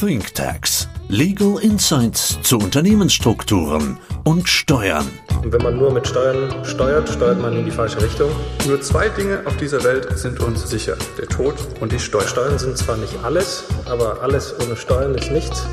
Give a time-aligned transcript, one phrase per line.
[0.00, 0.88] ThinkTax.
[1.08, 5.08] Legal Insights zu Unternehmensstrukturen und Steuern.
[5.42, 8.30] Und wenn man nur mit Steuern steuert, steuert man in die falsche Richtung.
[8.68, 10.96] Nur zwei Dinge auf dieser Welt sind uns sicher.
[11.18, 12.28] Der Tod und die Steuern.
[12.28, 15.66] Steuern sind zwar nicht alles, aber alles ohne Steuern ist nichts.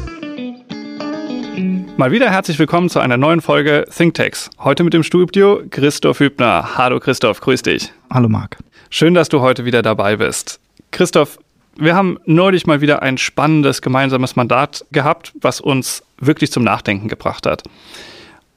[1.95, 4.49] Mal wieder herzlich willkommen zu einer neuen Folge ThinkTax.
[4.57, 6.77] Heute mit dem Studio Christoph Hübner.
[6.77, 7.93] Hallo Christoph, grüß dich.
[8.09, 8.57] Hallo Marc.
[8.89, 10.59] Schön, dass du heute wieder dabei bist.
[10.89, 11.37] Christoph,
[11.77, 17.07] wir haben neulich mal wieder ein spannendes gemeinsames Mandat gehabt, was uns wirklich zum Nachdenken
[17.07, 17.63] gebracht hat.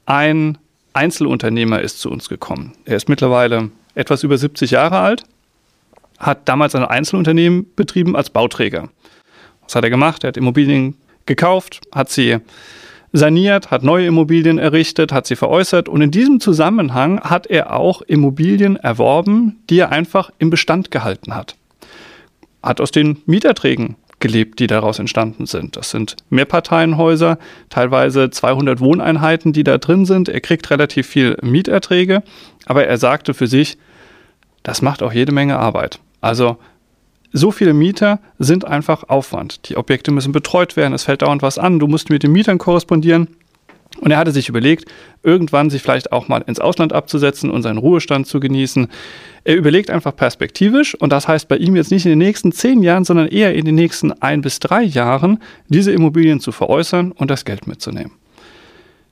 [0.05, 0.57] Ein
[0.93, 2.73] Einzelunternehmer ist zu uns gekommen.
[2.85, 5.23] Er ist mittlerweile etwas über 70 Jahre alt,
[6.17, 8.89] hat damals ein Einzelunternehmen betrieben als Bauträger.
[9.63, 10.23] Was hat er gemacht?
[10.23, 12.37] Er hat Immobilien gekauft, hat sie
[13.11, 18.01] saniert, hat neue Immobilien errichtet, hat sie veräußert und in diesem Zusammenhang hat er auch
[18.03, 21.58] Immobilien erworben, die er einfach im Bestand gehalten hat
[22.63, 25.77] hat aus den Mieterträgen gelebt, die daraus entstanden sind.
[25.77, 27.37] Das sind Mehrparteienhäuser,
[27.69, 30.29] teilweise 200 Wohneinheiten, die da drin sind.
[30.29, 32.23] Er kriegt relativ viel Mieterträge,
[32.65, 33.77] aber er sagte für sich,
[34.63, 35.99] das macht auch jede Menge Arbeit.
[36.21, 36.57] Also
[37.31, 39.69] so viele Mieter sind einfach Aufwand.
[39.69, 42.57] Die Objekte müssen betreut werden, es fällt dauernd was an, du musst mit den Mietern
[42.57, 43.27] korrespondieren.
[44.01, 44.85] Und er hatte sich überlegt,
[45.23, 48.87] irgendwann sich vielleicht auch mal ins Ausland abzusetzen und seinen Ruhestand zu genießen.
[49.43, 52.81] Er überlegt einfach perspektivisch und das heißt bei ihm jetzt nicht in den nächsten zehn
[52.81, 57.29] Jahren, sondern eher in den nächsten ein bis drei Jahren, diese Immobilien zu veräußern und
[57.29, 58.11] das Geld mitzunehmen.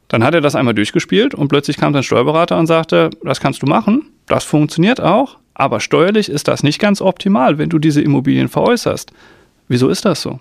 [0.08, 3.62] Dann hat er das einmal durchgespielt und plötzlich kam sein Steuerberater und sagte, das kannst
[3.62, 8.02] du machen, das funktioniert auch, aber steuerlich ist das nicht ganz optimal, wenn du diese
[8.02, 9.12] Immobilien veräußerst.
[9.68, 10.40] Wieso ist das so?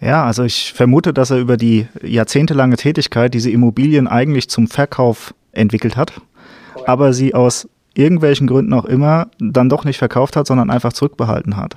[0.00, 5.34] Ja, also ich vermute, dass er über die jahrzehntelange Tätigkeit diese Immobilien eigentlich zum Verkauf
[5.52, 6.12] entwickelt hat,
[6.86, 11.56] aber sie aus irgendwelchen Gründen auch immer dann doch nicht verkauft hat, sondern einfach zurückbehalten
[11.56, 11.76] hat.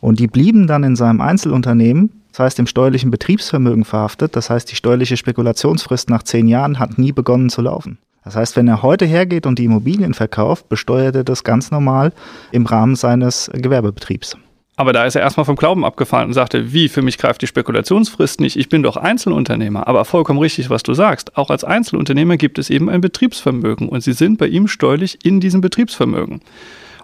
[0.00, 4.70] Und die blieben dann in seinem Einzelunternehmen, das heißt im steuerlichen Betriebsvermögen verhaftet, das heißt
[4.70, 7.98] die steuerliche Spekulationsfrist nach zehn Jahren hat nie begonnen zu laufen.
[8.24, 12.12] Das heißt, wenn er heute hergeht und die Immobilien verkauft, besteuert er das ganz normal
[12.52, 14.36] im Rahmen seines Gewerbebetriebs.
[14.76, 17.46] Aber da ist er erstmal vom Glauben abgefallen und sagte, wie, für mich greift die
[17.46, 19.86] Spekulationsfrist nicht, ich bin doch Einzelunternehmer.
[19.86, 21.36] Aber vollkommen richtig, was du sagst.
[21.36, 25.38] Auch als Einzelunternehmer gibt es eben ein Betriebsvermögen und sie sind bei ihm steuerlich in
[25.38, 26.40] diesem Betriebsvermögen.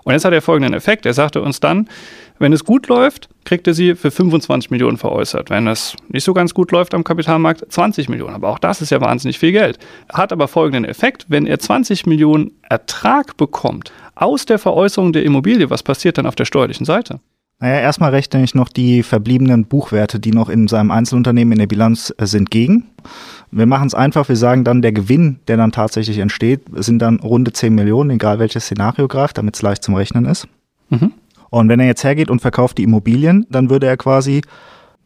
[0.02, 1.06] Und jetzt hat er folgenden Effekt.
[1.06, 1.88] Er sagte uns dann,
[2.38, 5.50] wenn es gut läuft, kriegt er sie für 25 Millionen veräußert.
[5.50, 8.34] Wenn es nicht so ganz gut läuft am Kapitalmarkt, 20 Millionen.
[8.34, 9.78] Aber auch das ist ja wahnsinnig viel Geld.
[10.10, 15.70] Hat aber folgenden Effekt, wenn er 20 Millionen Ertrag bekommt aus der Veräußerung der Immobilie,
[15.70, 17.20] was passiert dann auf der steuerlichen Seite?
[17.60, 21.66] Naja, erstmal rechne ich noch die verbliebenen Buchwerte, die noch in seinem Einzelunternehmen in der
[21.66, 22.86] Bilanz äh, sind, gegen.
[23.50, 27.20] Wir machen es einfach, wir sagen dann, der Gewinn, der dann tatsächlich entsteht, sind dann
[27.20, 30.48] runde 10 Millionen, egal welches Szenario greift, damit es leicht zum Rechnen ist.
[30.88, 31.12] Mhm.
[31.50, 34.40] Und wenn er jetzt hergeht und verkauft die Immobilien, dann würde er quasi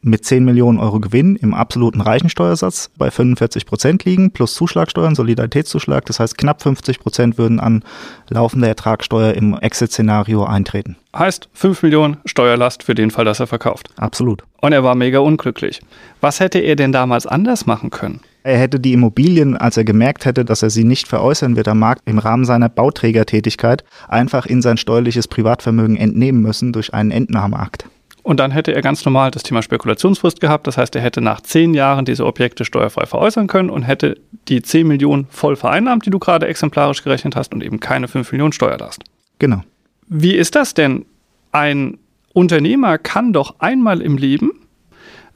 [0.04, 6.04] mit 10 Millionen Euro Gewinn im absoluten Reichensteuersatz bei 45 Prozent liegen, plus Zuschlagsteuern, Solidaritätszuschlag.
[6.06, 7.82] Das heißt, knapp 50 Prozent würden an
[8.28, 10.96] laufender Ertragssteuer im Exit-Szenario eintreten.
[11.16, 13.88] Heißt 5 Millionen Steuerlast für den Fall, dass er verkauft.
[13.96, 14.42] Absolut.
[14.60, 15.80] Und er war mega unglücklich.
[16.20, 18.20] Was hätte er denn damals anders machen können?
[18.42, 21.78] Er hätte die Immobilien, als er gemerkt hätte, dass er sie nicht veräußern wird am
[21.78, 27.86] Markt, im Rahmen seiner Bauträgertätigkeit einfach in sein steuerliches Privatvermögen entnehmen müssen durch einen Entnahmeakt.
[28.24, 30.66] Und dann hätte er ganz normal das Thema Spekulationsfrist gehabt.
[30.66, 34.18] Das heißt, er hätte nach zehn Jahren diese Objekte steuerfrei veräußern können und hätte
[34.48, 38.32] die 10 Millionen voll vereinnahmt, die du gerade exemplarisch gerechnet hast und eben keine 5
[38.32, 39.04] Millionen Steuerlast.
[39.38, 39.60] Genau.
[40.08, 41.04] Wie ist das denn?
[41.52, 41.98] Ein
[42.32, 44.52] Unternehmer kann doch einmal im Leben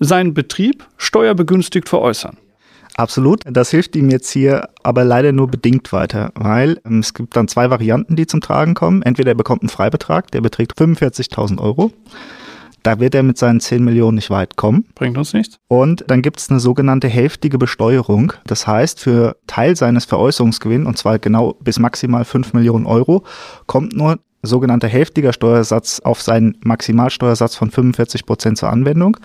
[0.00, 2.38] seinen Betrieb steuerbegünstigt veräußern.
[2.96, 3.42] Absolut.
[3.44, 7.48] Das hilft ihm jetzt hier aber leider nur bedingt weiter, weil ähm, es gibt dann
[7.48, 9.02] zwei Varianten, die zum Tragen kommen.
[9.02, 11.92] Entweder er bekommt einen Freibetrag, der beträgt 45.000 Euro.
[12.82, 14.86] Da wird er mit seinen 10 Millionen nicht weit kommen.
[14.94, 15.58] Bringt uns nichts.
[15.68, 18.32] Und dann gibt es eine sogenannte hälftige Besteuerung.
[18.46, 23.24] Das heißt, für Teil seines Veräußerungsgewinns, und zwar genau bis maximal 5 Millionen Euro,
[23.66, 29.16] kommt nur sogenannter hälftiger Steuersatz auf seinen Maximalsteuersatz von 45 Prozent zur Anwendung.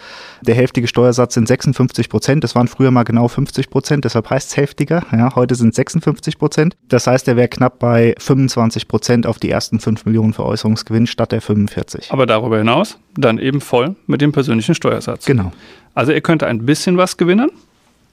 [0.42, 2.44] Der hälftige Steuersatz sind 56 Prozent.
[2.44, 5.04] Das waren früher mal genau 50 Prozent, deshalb heißt es hälftiger.
[5.12, 6.76] Ja, heute sind es 56 Prozent.
[6.90, 11.32] Das heißt, er wäre knapp bei 25 Prozent auf die ersten 5 Millionen Veräußerungsgewinn statt
[11.32, 12.12] der 45.
[12.12, 15.26] Aber darüber hinaus dann eben voll mit dem persönlichen Steuersatz.
[15.26, 15.52] Genau.
[15.94, 17.52] Also er könnte ein bisschen was gewinnen,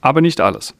[0.01, 0.75] aber nicht alles.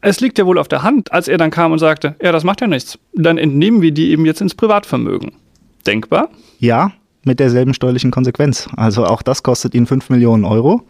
[0.00, 2.44] Es liegt ja wohl auf der Hand, als er dann kam und sagte, ja, das
[2.44, 2.98] macht ja nichts.
[3.14, 5.32] Dann entnehmen wir die eben jetzt ins Privatvermögen.
[5.86, 6.28] Denkbar?
[6.58, 6.92] Ja,
[7.24, 8.68] mit derselben steuerlichen Konsequenz.
[8.76, 10.82] Also auch das kostet ihn 5 Millionen Euro.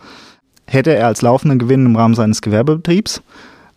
[0.66, 3.22] Hätte er als laufenden Gewinn im Rahmen seines Gewerbebetriebs,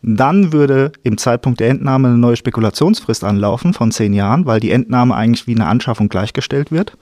[0.02, 4.72] dann würde im Zeitpunkt der Entnahme eine neue Spekulationsfrist anlaufen von 10 Jahren, weil die
[4.72, 6.98] Entnahme eigentlich wie eine Anschaffung gleichgestellt wird.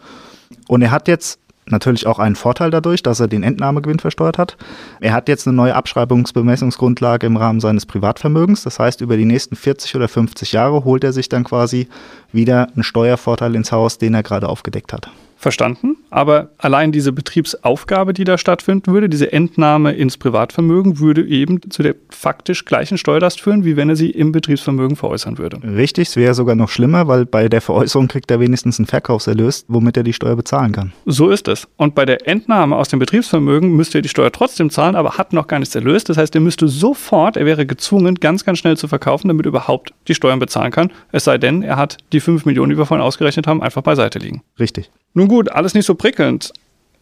[0.68, 1.40] Und er hat jetzt
[1.72, 4.58] natürlich auch einen Vorteil dadurch, dass er den Entnahmegewinn versteuert hat.
[5.00, 8.64] Er hat jetzt eine neue Abschreibungsbemessungsgrundlage im Rahmen seines Privatvermögens.
[8.64, 11.88] Das heißt, über die nächsten 40 oder 50 Jahre holt er sich dann quasi
[12.32, 15.98] wieder einen Steuervorteil ins Haus, den er gerade aufgedeckt hat verstanden.
[16.10, 21.84] Aber allein diese Betriebsaufgabe, die da stattfinden würde, diese Entnahme ins Privatvermögen, würde eben zu
[21.84, 25.60] der faktisch gleichen Steuerlast führen, wie wenn er sie im Betriebsvermögen veräußern würde.
[25.64, 29.66] Richtig, es wäre sogar noch schlimmer, weil bei der Veräußerung kriegt er wenigstens einen Verkaufserlös,
[29.68, 30.94] womit er die Steuer bezahlen kann.
[31.06, 31.68] So ist es.
[31.78, 35.34] Und bei der Entnahme aus dem Betriebsvermögen müsste er die Steuer trotzdem zahlen, aber hat
[35.34, 36.10] noch gar nichts erlöst.
[36.10, 39.50] Das heißt, er müsste sofort, er wäre gezwungen, ganz, ganz schnell zu verkaufen, damit er
[39.50, 40.92] überhaupt die Steuern bezahlen kann.
[41.12, 44.20] Es sei denn, er hat die 5 Millionen, die wir vorhin ausgerechnet haben, einfach beiseite
[44.20, 44.42] liegen.
[44.60, 44.90] Richtig.
[45.18, 46.54] Nun gut, alles nicht so prickelnd.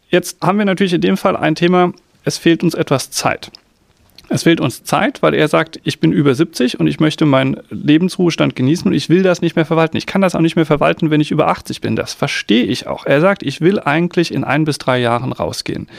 [0.08, 1.92] Jetzt haben wir natürlich in dem Fall ein Thema,
[2.24, 3.52] es fehlt uns etwas Zeit.
[4.30, 7.58] Es fehlt uns Zeit, weil er sagt, ich bin über 70 und ich möchte meinen
[7.72, 9.98] Lebensruhestand genießen und ich will das nicht mehr verwalten.
[9.98, 11.98] Ich kann das auch nicht mehr verwalten, wenn ich über 80 bin.
[11.98, 13.06] Das verstehe ich auch.
[13.06, 15.90] Er sagt, ich will eigentlich in ein bis drei Jahren rausgehen.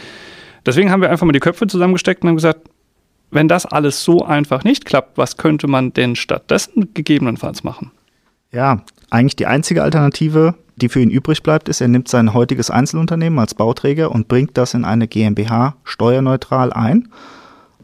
[0.64, 2.62] Deswegen haben wir einfach mal die Köpfe zusammengesteckt und haben gesagt,
[3.30, 7.90] wenn das alles so einfach nicht klappt, was könnte man denn stattdessen gegebenenfalls machen?
[8.52, 12.70] Ja, eigentlich die einzige Alternative die für ihn übrig bleibt, ist, er nimmt sein heutiges
[12.70, 17.08] Einzelunternehmen als Bauträger und bringt das in eine GmbH steuerneutral ein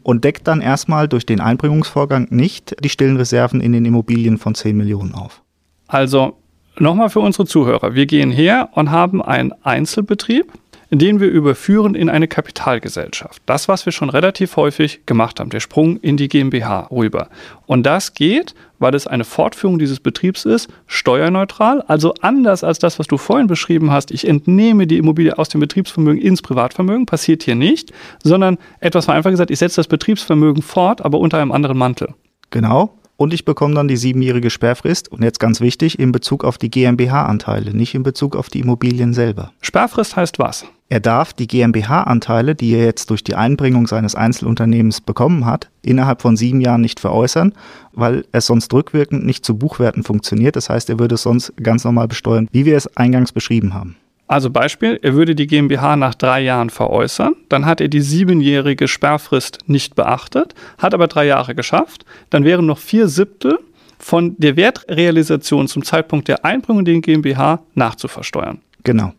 [0.03, 4.53] und deckt dann erstmal durch den Einbringungsvorgang nicht die stillen Reserven in den Immobilien von
[4.53, 5.41] 10 Millionen auf.
[5.87, 6.37] Also
[6.77, 7.95] nochmal für unsere Zuhörer.
[7.95, 10.51] Wir gehen her und haben einen Einzelbetrieb,
[10.99, 13.41] den wir überführen in eine Kapitalgesellschaft.
[13.45, 17.29] Das, was wir schon relativ häufig gemacht haben, der Sprung in die GmbH rüber.
[17.65, 22.99] Und das geht, weil es eine Fortführung dieses Betriebs ist, steuerneutral, also anders als das,
[22.99, 24.11] was du vorhin beschrieben hast.
[24.11, 27.93] Ich entnehme die Immobilie aus dem Betriebsvermögen ins Privatvermögen, passiert hier nicht,
[28.23, 32.13] sondern etwas war einfach gesagt, ich setze das Betriebsvermögen fort, aber unter einem anderen Mantel.
[32.51, 36.57] Genau, und ich bekomme dann die siebenjährige Sperrfrist und jetzt ganz wichtig, in Bezug auf
[36.57, 39.53] die GmbH-Anteile, nicht in Bezug auf die Immobilien selber.
[39.61, 40.65] Sperrfrist heißt was?
[40.89, 46.21] Er darf die GmbH-Anteile, die er jetzt durch die Einbringung seines Einzelunternehmens bekommen hat, innerhalb
[46.21, 47.53] von sieben Jahren nicht veräußern,
[47.93, 50.57] weil es sonst rückwirkend nicht zu Buchwerten funktioniert.
[50.57, 53.95] Das heißt, er würde es sonst ganz normal besteuern, wie wir es eingangs beschrieben haben.
[54.27, 58.87] Also Beispiel, er würde die GmbH nach drei Jahren veräußern, dann hat er die siebenjährige
[58.87, 63.59] Sperrfrist nicht beachtet, hat aber drei Jahre geschafft, dann wären noch vier Siebtel
[63.99, 68.59] von der Wertrealisation zum Zeitpunkt der Einbringung in die GmbH nachzuversteuern.
[68.83, 69.13] Genau.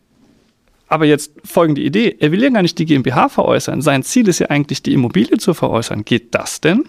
[0.87, 4.39] Aber jetzt folgende Idee, er will ja gar nicht die GmbH veräußern, sein Ziel ist
[4.39, 6.05] ja eigentlich die Immobilie zu veräußern.
[6.05, 6.85] Geht das denn?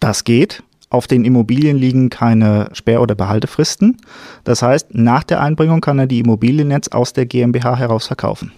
[0.00, 0.62] Das geht.
[0.90, 3.98] Auf den Immobilien liegen keine Sperr- oder Behaltefristen.
[4.44, 8.52] Das heißt, nach der Einbringung kann er die Immobilien jetzt aus der GmbH heraus verkaufen.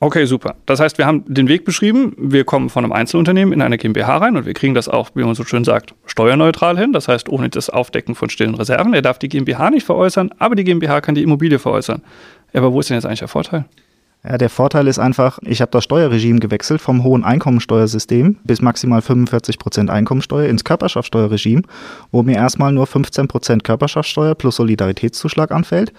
[0.00, 0.56] Okay, super.
[0.66, 2.14] Das heißt, wir haben den Weg beschrieben.
[2.18, 5.24] Wir kommen von einem Einzelunternehmen in eine GmbH rein und wir kriegen das auch, wie
[5.24, 6.92] man so schön sagt, steuerneutral hin.
[6.92, 8.92] Das heißt, ohne das Aufdecken von stillen Reserven.
[8.92, 12.02] Er darf die GmbH nicht veräußern, aber die GmbH kann die Immobilie veräußern.
[12.52, 13.64] Aber wo ist denn jetzt eigentlich der Vorteil?
[14.26, 19.02] Ja, der Vorteil ist einfach, ich habe das Steuerregime gewechselt vom hohen Einkommensteuersystem bis maximal
[19.02, 21.62] 45 Prozent Einkommensteuer ins Körperschaftssteuerregime,
[22.10, 25.92] wo mir erstmal nur 15 Prozent Körperschaftssteuer plus Solidaritätszuschlag anfällt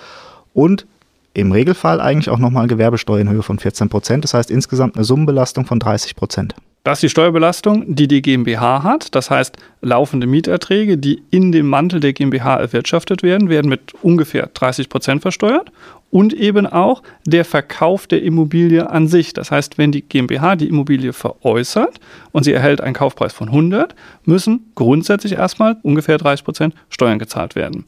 [0.53, 0.87] und
[1.35, 3.89] im Regelfall eigentlich auch nochmal Gewerbesteuer in Höhe von 14%.
[3.89, 4.23] Prozent.
[4.23, 6.15] Das heißt insgesamt eine Summenbelastung von 30%.
[6.15, 6.55] Prozent.
[6.83, 9.15] Das ist die Steuerbelastung, die die GmbH hat.
[9.15, 14.51] Das heißt, laufende Mieterträge, die in dem Mantel der GmbH erwirtschaftet werden, werden mit ungefähr
[14.53, 15.71] 30 Prozent versteuert
[16.11, 19.33] und eben auch der Verkauf der Immobilie an sich.
[19.33, 21.99] Das heißt, wenn die GmbH die Immobilie veräußert
[22.31, 27.55] und sie erhält einen Kaufpreis von 100, müssen grundsätzlich erstmal ungefähr 30 Prozent Steuern gezahlt
[27.55, 27.85] werden.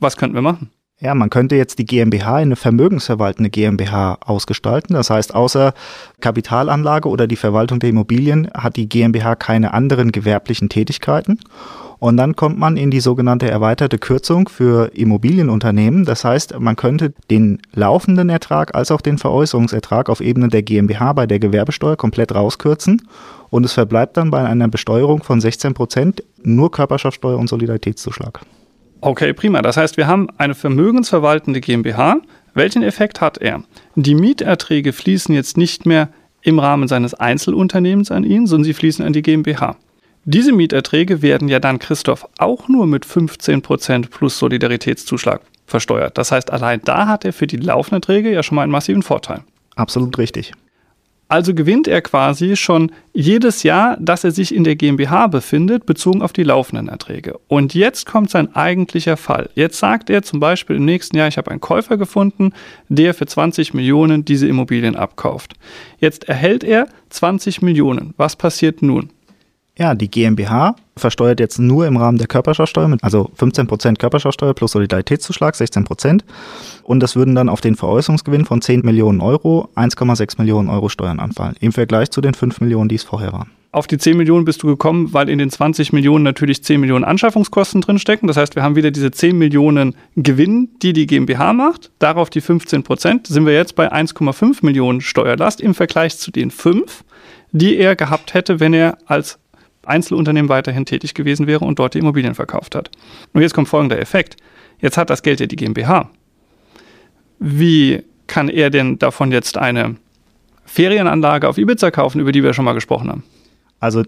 [0.00, 0.70] Was könnten wir machen?
[1.00, 4.94] Ja, man könnte jetzt die GmbH in eine vermögensverwaltende GmbH ausgestalten.
[4.94, 5.74] Das heißt, außer
[6.20, 11.40] Kapitalanlage oder die Verwaltung der Immobilien hat die GmbH keine anderen gewerblichen Tätigkeiten.
[11.98, 16.04] Und dann kommt man in die sogenannte erweiterte Kürzung für Immobilienunternehmen.
[16.04, 21.12] Das heißt, man könnte den laufenden Ertrag als auch den Veräußerungsertrag auf Ebene der GmbH
[21.12, 23.08] bei der Gewerbesteuer komplett rauskürzen.
[23.50, 28.40] Und es verbleibt dann bei einer Besteuerung von 16 Prozent nur Körperschaftssteuer und Solidaritätszuschlag.
[29.04, 29.60] Okay, prima.
[29.60, 32.22] Das heißt, wir haben eine vermögensverwaltende GmbH.
[32.54, 33.62] Welchen Effekt hat er?
[33.96, 36.08] Die Mieterträge fließen jetzt nicht mehr
[36.40, 39.76] im Rahmen seines Einzelunternehmens an ihn, sondern sie fließen an die GmbH.
[40.24, 46.16] Diese Mieterträge werden ja dann, Christoph, auch nur mit 15% plus Solidaritätszuschlag versteuert.
[46.16, 49.02] Das heißt, allein da hat er für die laufenden Erträge ja schon mal einen massiven
[49.02, 49.42] Vorteil.
[49.76, 50.52] Absolut richtig.
[51.28, 56.22] Also gewinnt er quasi schon jedes Jahr, dass er sich in der GmbH befindet, bezogen
[56.22, 57.38] auf die laufenden Erträge.
[57.48, 59.48] Und jetzt kommt sein eigentlicher Fall.
[59.54, 62.52] Jetzt sagt er zum Beispiel im nächsten Jahr, ich habe einen Käufer gefunden,
[62.88, 65.54] der für 20 Millionen diese Immobilien abkauft.
[65.98, 68.12] Jetzt erhält er 20 Millionen.
[68.16, 69.10] Was passiert nun?
[69.76, 74.70] Ja, die GmbH versteuert jetzt nur im Rahmen der Körperschaftsteuer, mit, also 15% Körperschaftsteuer plus
[74.70, 76.20] Solidaritätszuschlag, 16%.
[76.84, 81.18] Und das würden dann auf den Veräußerungsgewinn von 10 Millionen Euro 1,6 Millionen Euro Steuern
[81.18, 83.50] anfallen, im Vergleich zu den 5 Millionen, die es vorher waren.
[83.72, 87.02] Auf die 10 Millionen bist du gekommen, weil in den 20 Millionen natürlich 10 Millionen
[87.02, 88.28] Anschaffungskosten drinstecken.
[88.28, 91.90] Das heißt, wir haben wieder diese 10 Millionen Gewinn, die die GmbH macht.
[91.98, 93.26] Darauf die 15 Prozent.
[93.26, 97.02] Sind wir jetzt bei 1,5 Millionen Steuerlast im Vergleich zu den 5,
[97.50, 99.40] die er gehabt hätte, wenn er als
[99.86, 102.90] Einzelunternehmen weiterhin tätig gewesen wäre und dort die Immobilien verkauft hat.
[103.32, 104.36] Und jetzt kommt folgender Effekt.
[104.80, 106.10] Jetzt hat das Geld ja die GmbH.
[107.38, 109.96] Wie kann er denn davon jetzt eine
[110.64, 113.24] Ferienanlage auf Ibiza kaufen, über die wir schon mal gesprochen haben?
[113.80, 114.02] Also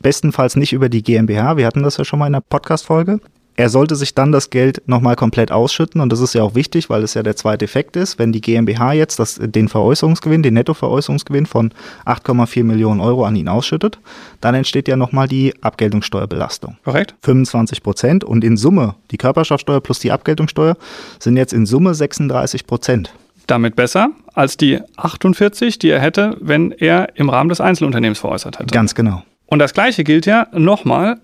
[0.00, 1.56] bestenfalls nicht über die GmbH.
[1.56, 3.20] Wir hatten das ja schon mal in der Podcast-Folge
[3.56, 6.88] er sollte sich dann das Geld nochmal komplett ausschütten und das ist ja auch wichtig,
[6.88, 8.18] weil es ja der zweite Effekt ist.
[8.18, 11.72] Wenn die GmbH jetzt das, den Veräußerungsgewinn, den Nettoveräußerungsgewinn von
[12.06, 13.98] 8,4 Millionen Euro an ihn ausschüttet,
[14.40, 16.76] dann entsteht ja nochmal die Abgeltungssteuerbelastung.
[16.84, 17.14] Korrekt.
[17.22, 20.76] 25 Prozent und in Summe, die Körperschaftsteuer plus die Abgeltungssteuer
[21.18, 23.12] sind jetzt in Summe 36 Prozent.
[23.46, 28.58] Damit besser als die 48, die er hätte, wenn er im Rahmen des Einzelunternehmens veräußert
[28.58, 28.72] hätte.
[28.72, 29.22] Ganz genau.
[29.46, 31.18] Und das Gleiche gilt ja nochmal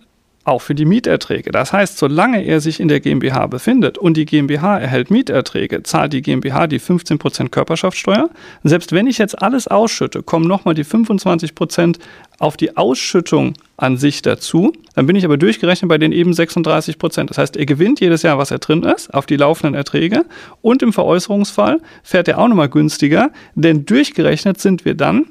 [0.49, 1.53] auch für die Mieterträge.
[1.53, 6.13] Das heißt, solange er sich in der GmbH befindet und die GmbH erhält Mieterträge, zahlt
[6.13, 8.31] die GmbH die 15% Körperschaftssteuer.
[8.65, 11.99] Selbst wenn ich jetzt alles ausschütte, kommen nochmal die 25%
[12.39, 14.73] auf die Ausschüttung an sich dazu.
[14.95, 18.39] Dann bin ich aber durchgerechnet bei den eben 36% Das heißt, er gewinnt jedes Jahr,
[18.39, 20.25] was er drin ist, auf die laufenden Erträge.
[20.63, 25.27] Und im Veräußerungsfall fährt er auch nochmal günstiger, denn durchgerechnet sind wir dann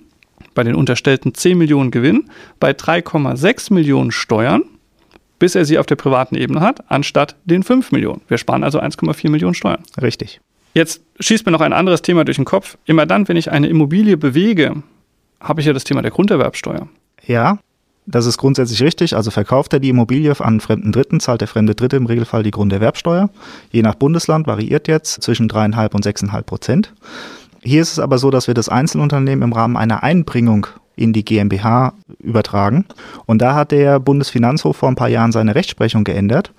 [0.53, 2.25] bei den unterstellten 10 Millionen Gewinn
[2.59, 4.63] bei 3,6 Millionen Steuern
[5.39, 8.21] bis er sie auf der privaten Ebene hat, anstatt den 5 Millionen.
[8.27, 9.83] Wir sparen also 1,4 Millionen Steuern.
[10.01, 10.41] Richtig.
[10.73, 12.77] Jetzt schießt mir noch ein anderes Thema durch den Kopf.
[12.85, 14.83] Immer dann, wenn ich eine Immobilie bewege,
[15.39, 16.87] habe ich ja das Thema der Grunderwerbsteuer.
[17.25, 17.59] Ja,
[18.05, 19.15] das ist grundsätzlich richtig.
[19.15, 22.43] Also verkauft er die Immobilie an einen fremden Dritten, zahlt der fremde Dritte im Regelfall
[22.43, 23.29] die Grunderwerbsteuer.
[23.71, 26.93] Je nach Bundesland variiert jetzt zwischen 3,5 und 6,5 Prozent.
[27.61, 30.67] Hier ist es aber so, dass wir das Einzelunternehmen im Rahmen einer Einbringung
[30.97, 32.85] in die GmbH übertragen.
[33.25, 36.51] Und da hat der Bundesfinanzhof vor ein paar Jahren seine Rechtsprechung geändert.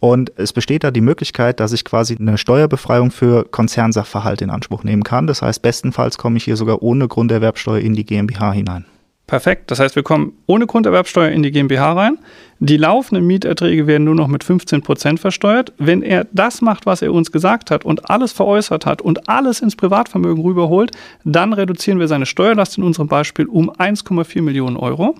[0.00, 4.84] Und es besteht da die Möglichkeit, dass ich quasi eine Steuerbefreiung für Konzernsachverhalt in Anspruch
[4.84, 5.26] nehmen kann.
[5.26, 8.84] Das heißt, bestenfalls komme ich hier sogar ohne Grunderwerbsteuer in die GmbH hinein.
[9.28, 9.70] Perfekt.
[9.70, 12.18] Das heißt, wir kommen ohne Grunderwerbsteuer in die GmbH rein.
[12.60, 15.74] Die laufenden Mieterträge werden nur noch mit 15 Prozent versteuert.
[15.76, 19.60] Wenn er das macht, was er uns gesagt hat und alles veräußert hat und alles
[19.60, 20.92] ins Privatvermögen rüberholt,
[21.24, 25.14] dann reduzieren wir seine Steuerlast in unserem Beispiel um 1,4 Millionen Euro.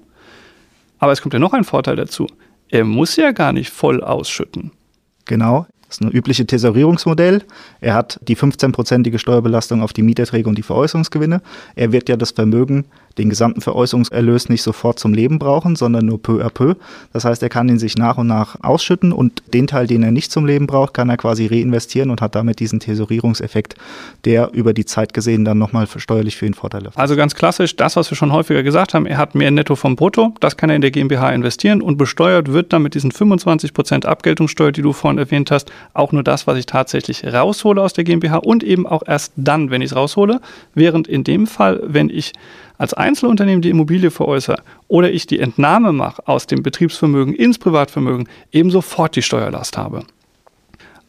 [0.98, 2.26] Aber es kommt ja noch ein Vorteil dazu.
[2.70, 4.70] Er muss ja gar nicht voll ausschütten.
[5.26, 5.66] Genau.
[5.88, 7.42] Das ist ein übliches Tesorierungsmodell.
[7.80, 11.40] Er hat die 15-prozentige Steuerbelastung auf die Mieterträge und die Veräußerungsgewinne.
[11.76, 12.84] Er wird ja das Vermögen
[13.16, 16.74] den gesamten Veräußerungserlös nicht sofort zum Leben brauchen, sondern nur peu à peu.
[17.12, 20.10] Das heißt, er kann ihn sich nach und nach ausschütten und den Teil, den er
[20.10, 23.74] nicht zum Leben braucht, kann er quasi reinvestieren und hat damit diesen Tesorierungseffekt,
[24.24, 26.98] der über die Zeit gesehen dann nochmal steuerlich für ihn Vorteile hat.
[26.98, 29.96] Also ganz klassisch, das, was wir schon häufiger gesagt haben, er hat mehr Netto vom
[29.96, 34.06] Brutto, das kann er in der GmbH investieren und besteuert wird dann mit diesen 25%
[34.06, 38.04] Abgeltungssteuer, die du vorhin erwähnt hast, auch nur das, was ich tatsächlich raushole aus der
[38.04, 40.40] GmbH und eben auch erst dann, wenn ich es raushole,
[40.74, 42.32] während in dem Fall, wenn ich
[42.78, 48.28] als Einzelunternehmen die Immobilie veräußere oder ich die Entnahme mache aus dem Betriebsvermögen ins Privatvermögen,
[48.52, 50.04] eben sofort die Steuerlast habe.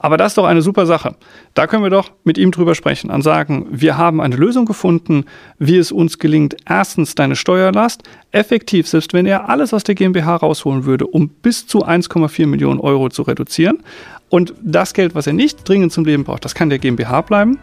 [0.01, 1.15] Aber das ist doch eine super Sache.
[1.53, 5.25] Da können wir doch mit ihm drüber sprechen und sagen, wir haben eine Lösung gefunden,
[5.59, 10.37] wie es uns gelingt, erstens deine Steuerlast effektiv, selbst wenn er alles aus der GmbH
[10.37, 13.83] rausholen würde, um bis zu 1,4 Millionen Euro zu reduzieren.
[14.29, 17.59] Und das Geld, was er nicht dringend zum Leben braucht, das kann der GmbH bleiben.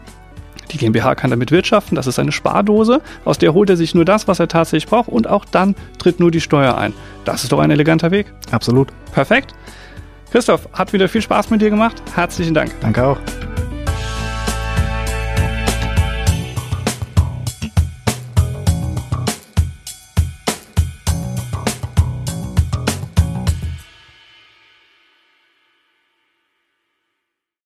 [0.71, 4.05] Die GmbH kann damit wirtschaften, das ist eine Spardose, aus der holt er sich nur
[4.05, 6.93] das, was er tatsächlich braucht und auch dann tritt nur die Steuer ein.
[7.25, 8.33] Das ist doch ein eleganter Weg.
[8.51, 8.89] Absolut.
[9.13, 9.53] Perfekt.
[10.31, 12.01] Christoph, hat wieder viel Spaß mit dir gemacht.
[12.13, 12.73] Herzlichen Dank.
[12.81, 13.17] Danke auch.